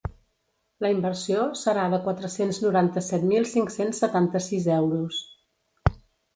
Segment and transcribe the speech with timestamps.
[0.85, 5.25] La inversió serà de quatre-cents noranta-set mil cinc-cents setanta-sis euros.